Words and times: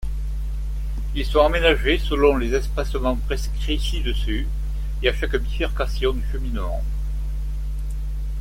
Ils 1.13 1.25
sont 1.27 1.43
aménagés 1.45 1.99
selon 1.99 2.35
les 2.35 2.55
espacements 2.55 3.17
prescrits 3.17 3.79
ci-dessus 3.79 4.47
et 5.03 5.09
à 5.09 5.13
chaque 5.13 5.35
bifurcation 5.35 6.13
du 6.13 6.23
cheminement. 6.31 6.81